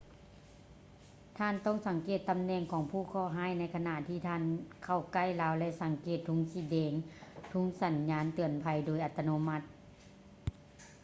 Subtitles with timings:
[1.37, 4.41] ທ່ານຕ້ອງສັງເກດຕຳແໜ່ງຂອງຜູ້ເຄາະຮ້າຍໃນຂະນະທີ່ທ່ານ
[4.85, 6.93] ເຂົ້າໃກ້ລາວ ແລະ ສັງເກດທຸງສີແດງ
[7.53, 9.61] ທຸງສັນຍານເຕືອນໄພ ໂດຍອັດຕະໂນມັດ